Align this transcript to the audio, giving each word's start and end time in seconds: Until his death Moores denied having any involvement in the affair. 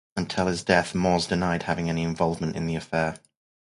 Until 0.17 0.47
his 0.47 0.63
death 0.63 0.95
Moores 0.95 1.27
denied 1.27 1.61
having 1.61 1.87
any 1.87 2.01
involvement 2.01 2.55
in 2.55 2.65
the 2.65 2.73
affair. 2.73 3.19